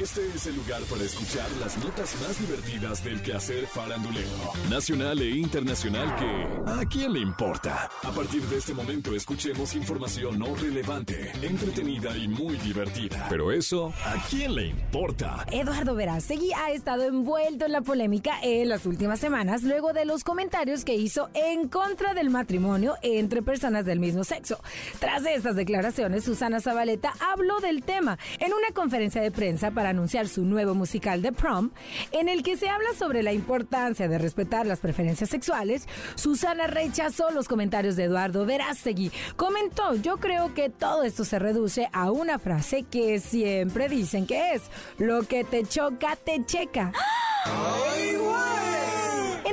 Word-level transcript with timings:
Este 0.00 0.22
es 0.34 0.46
el 0.46 0.56
lugar 0.56 0.80
para 0.84 1.02
escuchar 1.02 1.46
las 1.60 1.76
notas 1.84 2.16
más 2.22 2.40
divertidas 2.40 3.04
del 3.04 3.20
quehacer 3.20 3.66
farandulero, 3.66 4.28
nacional 4.70 5.20
e 5.20 5.28
internacional 5.28 6.16
que 6.16 6.70
¿a 6.70 6.86
quién 6.86 7.12
le 7.12 7.20
importa? 7.20 7.90
A 8.02 8.10
partir 8.10 8.40
de 8.44 8.56
este 8.56 8.72
momento 8.72 9.14
escuchemos 9.14 9.74
información 9.74 10.38
no 10.38 10.54
relevante, 10.54 11.30
entretenida 11.42 12.16
y 12.16 12.28
muy 12.28 12.56
divertida. 12.56 13.26
Pero 13.28 13.52
eso, 13.52 13.92
¿a 14.06 14.14
quién 14.30 14.54
le 14.54 14.68
importa? 14.68 15.44
Eduardo 15.52 15.94
Verástegui 15.94 16.50
ha 16.54 16.70
estado 16.70 17.04
envuelto 17.04 17.66
en 17.66 17.72
la 17.72 17.82
polémica 17.82 18.38
en 18.42 18.70
las 18.70 18.86
últimas 18.86 19.20
semanas 19.20 19.64
luego 19.64 19.92
de 19.92 20.06
los 20.06 20.24
comentarios 20.24 20.86
que 20.86 20.94
hizo 20.94 21.28
en 21.34 21.68
contra 21.68 22.14
del 22.14 22.30
matrimonio 22.30 22.96
entre 23.02 23.42
personas 23.42 23.84
del 23.84 24.00
mismo 24.00 24.24
sexo. 24.24 24.62
Tras 24.98 25.26
estas 25.26 25.56
declaraciones, 25.56 26.24
Susana 26.24 26.60
Zabaleta 26.60 27.12
habló 27.20 27.60
del 27.60 27.82
tema 27.82 28.18
en 28.38 28.54
una 28.54 28.68
conferencia 28.72 29.20
de 29.20 29.30
prensa 29.30 29.70
para 29.70 29.89
anunciar 29.90 30.28
su 30.28 30.44
nuevo 30.44 30.74
musical 30.74 31.22
The 31.22 31.32
Prom, 31.32 31.70
en 32.12 32.28
el 32.28 32.42
que 32.42 32.56
se 32.56 32.68
habla 32.68 32.88
sobre 32.98 33.22
la 33.22 33.32
importancia 33.32 34.08
de 34.08 34.18
respetar 34.18 34.66
las 34.66 34.80
preferencias 34.80 35.30
sexuales, 35.30 35.86
Susana 36.14 36.66
rechazó 36.66 37.30
los 37.30 37.48
comentarios 37.48 37.96
de 37.96 38.04
Eduardo 38.04 38.46
Verástegui. 38.46 39.12
Comentó, 39.36 39.94
yo 39.96 40.18
creo 40.18 40.54
que 40.54 40.70
todo 40.70 41.02
esto 41.02 41.24
se 41.24 41.38
reduce 41.38 41.88
a 41.92 42.10
una 42.10 42.38
frase 42.38 42.84
que 42.84 43.20
siempre 43.20 43.88
dicen 43.88 44.26
que 44.26 44.54
es, 44.54 44.62
lo 44.98 45.22
que 45.22 45.44
te 45.44 45.64
choca, 45.64 46.16
te 46.16 46.44
checa. 46.44 46.92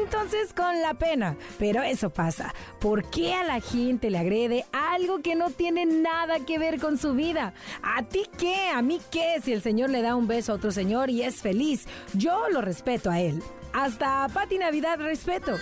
Entonces 0.08 0.54
con 0.54 0.82
la 0.82 0.94
pena, 0.94 1.36
pero 1.60 1.84
eso 1.84 2.10
pasa. 2.10 2.54
¿Por 2.80 3.10
qué 3.10 3.34
a 3.34 3.44
la 3.44 3.60
gente 3.60 4.10
le 4.10 4.18
agrede 4.18 4.64
algo 4.72 5.20
que 5.20 5.36
no 5.36 5.50
tiene 5.50 5.86
nada 5.86 6.46
que 6.46 6.58
ver 6.58 6.80
con 6.80 6.98
su 6.98 7.14
vida? 7.14 7.54
¿A 7.84 8.04
ti 8.04 8.24
qué? 8.38 8.70
¿A 8.74 8.82
mí 8.82 9.02
qué? 9.12 9.42
Si 9.44 9.52
el 9.52 9.62
señor 9.62 9.90
le 9.90 10.02
da 10.02 10.16
un 10.16 10.26
beso 10.26 10.54
a 10.54 10.56
otro 10.56 10.72
señor 10.72 11.10
y 11.10 11.24
es 11.24 11.42
feliz, 11.42 11.88
yo 12.14 12.48
lo 12.50 12.62
respeto 12.62 13.12
a 13.12 13.20
él. 13.20 13.44
Hasta 13.74 14.30
Pati 14.34 14.58
Navidad 14.58 14.98
respeto. 14.98 15.58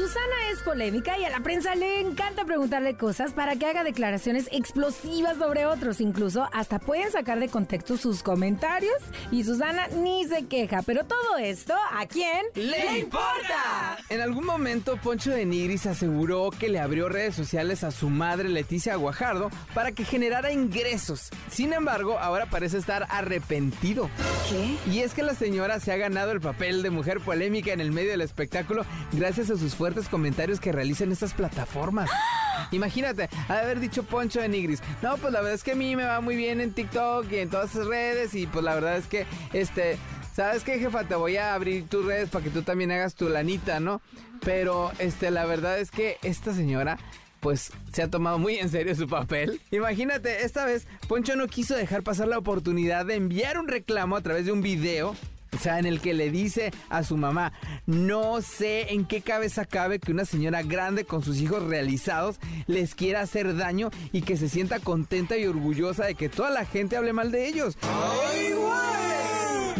Susana 0.00 0.48
es 0.50 0.60
polémica 0.60 1.18
y 1.18 1.24
a 1.24 1.28
la 1.28 1.40
prensa 1.40 1.74
le 1.74 2.00
encanta 2.00 2.46
preguntarle 2.46 2.96
cosas 2.96 3.34
para 3.34 3.56
que 3.56 3.66
haga 3.66 3.84
declaraciones 3.84 4.48
explosivas 4.50 5.36
sobre 5.36 5.66
otros. 5.66 6.00
Incluso 6.00 6.48
hasta 6.54 6.78
pueden 6.78 7.12
sacar 7.12 7.38
de 7.38 7.50
contexto 7.50 7.98
sus 7.98 8.22
comentarios 8.22 8.96
y 9.30 9.44
Susana 9.44 9.88
ni 9.88 10.24
se 10.26 10.46
queja. 10.46 10.80
Pero 10.86 11.04
todo 11.04 11.36
esto, 11.36 11.74
¿a 11.92 12.06
quién 12.06 12.46
le 12.54 13.00
importa? 13.00 13.98
En 14.08 14.22
algún 14.22 14.46
momento, 14.46 14.96
Poncho 14.96 15.32
de 15.32 15.44
Nigris 15.44 15.84
aseguró 15.84 16.48
que 16.48 16.70
le 16.70 16.78
abrió 16.78 17.10
redes 17.10 17.34
sociales 17.34 17.84
a 17.84 17.90
su 17.90 18.08
madre 18.08 18.48
Leticia 18.48 18.96
Guajardo 18.96 19.50
para 19.74 19.92
que 19.92 20.06
generara 20.06 20.50
ingresos. 20.50 21.28
Sin 21.50 21.74
embargo, 21.74 22.18
ahora 22.18 22.46
parece 22.46 22.78
estar 22.78 23.06
arrepentido. 23.10 24.08
¿Qué? 24.48 24.78
Y 24.90 25.00
es 25.00 25.12
que 25.12 25.22
la 25.22 25.34
señora 25.34 25.78
se 25.78 25.92
ha 25.92 25.98
ganado 25.98 26.32
el 26.32 26.40
papel 26.40 26.82
de 26.82 26.88
mujer 26.88 27.20
polémica 27.20 27.74
en 27.74 27.82
el 27.82 27.92
medio 27.92 28.12
del 28.12 28.22
espectáculo 28.22 28.86
gracias 29.12 29.50
a 29.50 29.58
sus 29.58 29.74
fuertes 29.90 30.08
comentarios 30.08 30.60
que 30.60 30.70
realizan 30.70 31.10
estas 31.10 31.34
plataformas. 31.34 32.08
Imagínate, 32.70 33.28
haber 33.48 33.80
dicho 33.80 34.04
Poncho 34.04 34.40
de 34.40 34.48
Nigris. 34.48 34.80
No, 35.02 35.16
pues 35.16 35.32
la 35.32 35.40
verdad 35.40 35.54
es 35.54 35.64
que 35.64 35.72
a 35.72 35.74
mí 35.74 35.96
me 35.96 36.04
va 36.04 36.20
muy 36.20 36.36
bien 36.36 36.60
en 36.60 36.72
TikTok 36.72 37.26
y 37.32 37.38
en 37.38 37.50
todas 37.50 37.72
esas 37.72 37.88
redes. 37.88 38.36
Y 38.36 38.46
pues 38.46 38.64
la 38.64 38.74
verdad 38.74 38.96
es 38.98 39.08
que, 39.08 39.26
este, 39.52 39.98
¿sabes 40.32 40.62
qué, 40.62 40.78
jefa? 40.78 41.02
Te 41.02 41.16
voy 41.16 41.38
a 41.38 41.54
abrir 41.54 41.88
tus 41.88 42.04
redes 42.04 42.28
para 42.28 42.44
que 42.44 42.50
tú 42.50 42.62
también 42.62 42.92
hagas 42.92 43.16
tu 43.16 43.28
lanita, 43.28 43.80
¿no? 43.80 44.00
Pero, 44.44 44.92
este, 45.00 45.32
la 45.32 45.44
verdad 45.44 45.80
es 45.80 45.90
que 45.90 46.18
esta 46.22 46.54
señora 46.54 46.96
pues 47.40 47.72
se 47.90 48.02
ha 48.02 48.08
tomado 48.08 48.38
muy 48.38 48.56
en 48.56 48.68
serio 48.68 48.94
su 48.94 49.08
papel. 49.08 49.60
Imagínate, 49.72 50.44
esta 50.44 50.66
vez 50.66 50.86
Poncho 51.08 51.34
no 51.34 51.48
quiso 51.48 51.74
dejar 51.74 52.02
pasar 52.02 52.28
la 52.28 52.38
oportunidad 52.38 53.06
de 53.06 53.16
enviar 53.16 53.58
un 53.58 53.66
reclamo 53.66 54.14
a 54.14 54.20
través 54.20 54.44
de 54.44 54.52
un 54.52 54.60
video 54.60 55.16
sea, 55.60 55.78
en 55.78 55.86
el 55.86 56.00
que 56.00 56.14
le 56.14 56.30
dice 56.30 56.72
a 56.88 57.04
su 57.04 57.16
mamá, 57.16 57.52
no 57.86 58.42
sé 58.42 58.92
en 58.92 59.04
qué 59.04 59.20
cabeza 59.20 59.64
cabe 59.64 59.98
que 59.98 60.12
una 60.12 60.24
señora 60.24 60.62
grande 60.62 61.04
con 61.04 61.22
sus 61.22 61.40
hijos 61.40 61.62
realizados 61.62 62.38
les 62.66 62.94
quiera 62.94 63.20
hacer 63.20 63.56
daño 63.56 63.90
y 64.12 64.22
que 64.22 64.36
se 64.36 64.48
sienta 64.48 64.80
contenta 64.80 65.36
y 65.36 65.46
orgullosa 65.46 66.06
de 66.06 66.14
que 66.14 66.28
toda 66.28 66.50
la 66.50 66.64
gente 66.64 66.96
hable 66.96 67.12
mal 67.12 67.30
de 67.30 67.48
ellos. 67.48 67.76
¡Ay, 67.82 68.54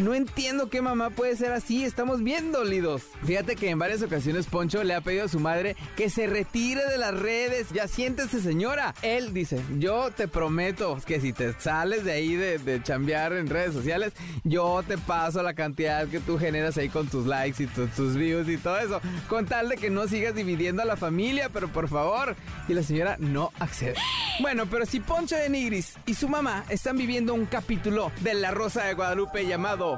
no 0.01 0.13
entiendo 0.13 0.69
qué 0.69 0.81
mamá 0.81 1.11
puede 1.11 1.35
ser 1.35 1.51
así, 1.51 1.83
estamos 1.83 2.23
bien 2.23 2.51
dolidos. 2.51 3.03
Fíjate 3.25 3.55
que 3.55 3.69
en 3.69 3.79
varias 3.79 4.01
ocasiones 4.01 4.47
Poncho 4.47 4.83
le 4.83 4.93
ha 4.93 5.01
pedido 5.01 5.25
a 5.25 5.29
su 5.29 5.39
madre 5.39 5.75
que 5.95 6.09
se 6.09 6.27
retire 6.27 6.85
de 6.85 6.97
las 6.97 7.17
redes. 7.17 7.69
Ya 7.73 7.87
siéntese 7.87 8.41
señora. 8.41 8.93
Él 9.01 9.33
dice, 9.33 9.61
yo 9.77 10.11
te 10.11 10.27
prometo 10.27 10.97
que 11.05 11.21
si 11.21 11.33
te 11.33 11.53
sales 11.59 12.03
de 12.03 12.11
ahí 12.11 12.35
de, 12.35 12.57
de 12.57 12.81
chambear 12.81 13.33
en 13.33 13.47
redes 13.47 13.73
sociales, 13.73 14.13
yo 14.43 14.83
te 14.87 14.97
paso 14.97 15.43
la 15.43 15.53
cantidad 15.53 16.07
que 16.07 16.19
tú 16.19 16.37
generas 16.37 16.77
ahí 16.77 16.89
con 16.89 17.07
tus 17.07 17.25
likes 17.25 17.63
y 17.63 17.67
tus 17.67 18.15
views 18.15 18.49
y 18.49 18.57
todo 18.57 18.77
eso. 18.77 19.01
Con 19.29 19.45
tal 19.45 19.69
de 19.69 19.77
que 19.77 19.89
no 19.89 20.07
sigas 20.07 20.35
dividiendo 20.35 20.81
a 20.81 20.85
la 20.85 20.97
familia, 20.97 21.49
pero 21.53 21.67
por 21.67 21.87
favor. 21.87 22.35
Y 22.67 22.73
la 22.73 22.83
señora 22.83 23.17
no 23.19 23.51
accede. 23.59 23.95
Bueno, 24.39 24.65
pero 24.65 24.85
si 24.85 24.99
Poncho 24.99 25.35
de 25.35 25.49
Nigris 25.49 25.93
y 26.05 26.15
su 26.15 26.27
mamá 26.27 26.65
están 26.69 26.97
viviendo 26.97 27.33
un 27.33 27.45
capítulo 27.45 28.11
de 28.21 28.33
La 28.33 28.51
Rosa 28.51 28.85
de 28.85 28.93
Guadalupe 28.93 29.45
llamado 29.45 29.90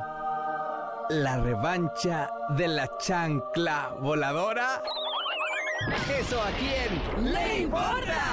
La 1.10 1.38
revancha 1.38 2.30
de 2.50 2.68
la 2.68 2.90
chancla 2.98 3.94
voladora, 4.00 4.82
¿eso 6.20 6.42
a 6.42 6.50
quién 6.52 7.32
le 7.34 7.62
importa? 7.62 8.33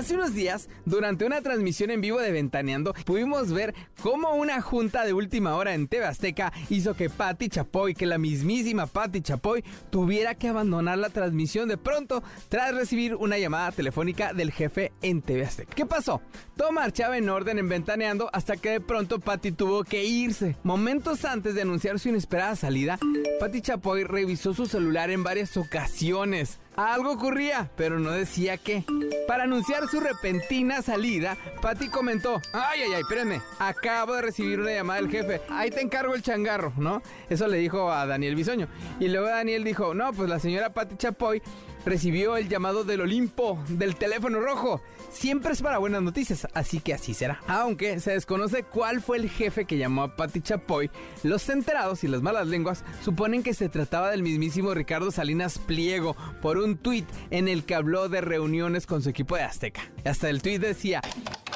Hace 0.00 0.14
unos 0.14 0.32
días, 0.32 0.70
durante 0.86 1.26
una 1.26 1.42
transmisión 1.42 1.90
en 1.90 2.00
vivo 2.00 2.20
de 2.20 2.32
Ventaneando, 2.32 2.94
pudimos 3.04 3.52
ver 3.52 3.74
cómo 4.02 4.34
una 4.34 4.62
junta 4.62 5.04
de 5.04 5.12
última 5.12 5.56
hora 5.56 5.74
en 5.74 5.88
TV 5.88 6.06
Azteca 6.06 6.54
hizo 6.70 6.94
que 6.94 7.10
Patti 7.10 7.50
Chapoy, 7.50 7.92
que 7.92 8.06
la 8.06 8.16
mismísima 8.16 8.86
Patti 8.86 9.20
Chapoy, 9.20 9.62
tuviera 9.90 10.34
que 10.34 10.48
abandonar 10.48 10.96
la 10.96 11.10
transmisión 11.10 11.68
de 11.68 11.76
pronto 11.76 12.22
tras 12.48 12.74
recibir 12.74 13.14
una 13.14 13.36
llamada 13.36 13.72
telefónica 13.72 14.32
del 14.32 14.52
jefe 14.52 14.90
en 15.02 15.20
TV 15.20 15.44
Azteca. 15.44 15.74
¿Qué 15.74 15.84
pasó? 15.84 16.22
Todo 16.56 16.72
marchaba 16.72 17.18
en 17.18 17.28
orden 17.28 17.58
en 17.58 17.68
Ventaneando 17.68 18.30
hasta 18.32 18.56
que 18.56 18.70
de 18.70 18.80
pronto 18.80 19.20
Patti 19.20 19.52
tuvo 19.52 19.84
que 19.84 20.02
irse. 20.02 20.56
Momentos 20.62 21.26
antes 21.26 21.54
de 21.54 21.60
anunciar 21.60 21.98
su 21.98 22.08
inesperada 22.08 22.56
salida, 22.56 22.98
Patti 23.38 23.60
Chapoy 23.60 24.04
revisó 24.04 24.54
su 24.54 24.64
celular 24.64 25.10
en 25.10 25.24
varias 25.24 25.58
ocasiones. 25.58 26.58
Algo 26.80 27.12
ocurría, 27.12 27.70
pero 27.76 27.98
no 27.98 28.10
decía 28.10 28.56
qué. 28.56 28.84
Para 29.28 29.44
anunciar 29.44 29.86
su 29.88 30.00
repentina 30.00 30.80
salida, 30.80 31.36
Patty 31.60 31.88
comentó, 31.88 32.40
ay, 32.54 32.80
ay, 32.80 32.94
ay, 32.94 33.02
espérenme, 33.02 33.42
acabo 33.58 34.14
de 34.14 34.22
recibir 34.22 34.58
una 34.58 34.72
llamada 34.72 35.02
del 35.02 35.10
jefe, 35.10 35.42
ahí 35.50 35.70
te 35.70 35.82
encargo 35.82 36.14
el 36.14 36.22
changarro, 36.22 36.72
¿no? 36.78 37.02
Eso 37.28 37.48
le 37.48 37.58
dijo 37.58 37.92
a 37.92 38.06
Daniel 38.06 38.34
Bisoño. 38.34 38.66
Y 38.98 39.08
luego 39.08 39.26
Daniel 39.26 39.62
dijo, 39.62 39.92
no, 39.92 40.14
pues 40.14 40.30
la 40.30 40.38
señora 40.38 40.72
Patty 40.72 40.96
Chapoy 40.96 41.42
recibió 41.84 42.36
el 42.36 42.48
llamado 42.48 42.84
del 42.84 43.00
Olimpo, 43.00 43.58
del 43.68 43.96
teléfono 43.96 44.40
rojo. 44.40 44.80
Siempre 45.10 45.52
es 45.52 45.62
para 45.62 45.78
buenas 45.78 46.02
noticias, 46.02 46.46
así 46.54 46.80
que 46.80 46.94
así 46.94 47.14
será. 47.14 47.40
Aunque 47.46 47.98
se 48.00 48.12
desconoce 48.12 48.62
cuál 48.62 49.00
fue 49.00 49.16
el 49.16 49.28
jefe 49.28 49.64
que 49.64 49.78
llamó 49.78 50.02
a 50.02 50.16
Patti 50.16 50.40
Chapoy, 50.40 50.90
los 51.22 51.48
enterados 51.48 52.04
y 52.04 52.08
las 52.08 52.22
malas 52.22 52.46
lenguas 52.46 52.84
suponen 53.02 53.42
que 53.42 53.54
se 53.54 53.68
trataba 53.68 54.10
del 54.10 54.22
mismísimo 54.22 54.72
Ricardo 54.74 55.10
Salinas 55.10 55.58
Pliego 55.58 56.16
por 56.40 56.58
un 56.58 56.76
tuit 56.76 57.08
en 57.30 57.48
el 57.48 57.64
que 57.64 57.74
habló 57.74 58.08
de 58.08 58.20
reuniones 58.20 58.86
con 58.86 59.02
su 59.02 59.10
equipo 59.10 59.36
de 59.36 59.42
Azteca. 59.42 59.82
Hasta 60.04 60.30
el 60.30 60.42
tuit 60.42 60.60
decía, 60.60 61.00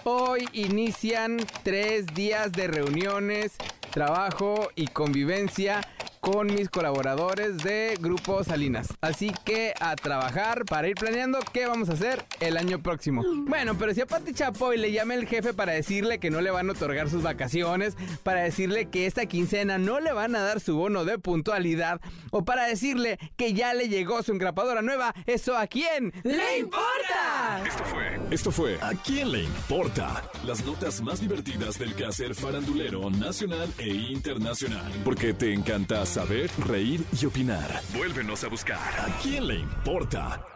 hoy 0.04 0.48
inician 0.52 1.38
tres 1.62 2.06
días 2.14 2.52
de 2.52 2.66
reuniones, 2.66 3.52
trabajo 3.92 4.68
y 4.74 4.88
convivencia 4.88 5.80
con 6.24 6.46
mis 6.46 6.70
colaboradores 6.70 7.58
de 7.58 7.98
Grupo 8.00 8.42
Salinas. 8.42 8.88
Así 9.02 9.30
que 9.44 9.74
a 9.78 9.94
trabajar 9.94 10.64
para 10.64 10.88
ir 10.88 10.94
planeando 10.94 11.38
qué 11.52 11.66
vamos 11.66 11.90
a 11.90 11.92
hacer 11.92 12.24
el 12.40 12.56
año 12.56 12.82
próximo. 12.82 13.22
Bueno, 13.46 13.76
pero 13.78 13.92
si 13.92 14.00
a 14.00 14.06
Pati 14.06 14.32
Chapoy 14.32 14.78
le 14.78 14.90
llama 14.90 15.14
el 15.14 15.28
jefe 15.28 15.52
para 15.52 15.72
decirle 15.72 16.18
que 16.18 16.30
no 16.30 16.40
le 16.40 16.50
van 16.50 16.70
a 16.70 16.72
otorgar 16.72 17.10
sus 17.10 17.22
vacaciones, 17.22 17.94
para 18.22 18.40
decirle 18.40 18.88
que 18.88 19.04
esta 19.04 19.26
quincena 19.26 19.76
no 19.76 20.00
le 20.00 20.15
van 20.15 20.34
a 20.34 20.41
dar 20.41 20.60
su 20.60 20.76
bono 20.76 21.04
de 21.04 21.18
puntualidad, 21.18 22.00
o 22.30 22.42
para 22.42 22.65
decirle 22.65 23.18
que 23.36 23.53
ya 23.53 23.74
le 23.74 23.91
llegó 23.91 24.22
su 24.22 24.32
engrapadora 24.32 24.80
nueva, 24.80 25.15
¿eso 25.27 25.59
a 25.59 25.66
quién 25.66 26.10
le 26.22 26.59
importa? 26.59 27.62
Esto 27.66 27.84
fue, 27.84 28.20
esto 28.30 28.50
fue 28.50 28.78
¿A 28.80 28.94
quién 28.94 29.30
le 29.30 29.42
importa? 29.42 30.22
Las 30.47 30.65
notas 30.65 31.03
más 31.03 31.20
divertidas 31.20 31.78
del 31.78 31.94
quehacer 31.94 32.34
farandulero 32.34 33.10
nacional 33.10 33.68
e 33.77 33.88
internacional. 33.88 34.91
Porque 35.04 35.34
te 35.34 35.53
encanta 35.53 36.06
saber, 36.15 36.49
reír 36.59 37.05
y 37.21 37.27
opinar. 37.27 37.81
Vuélvenos 37.93 38.45
a 38.45 38.49
buscar. 38.49 38.78
¿A 38.78 39.21
quién 39.21 39.49
le 39.49 39.57
importa? 39.57 40.53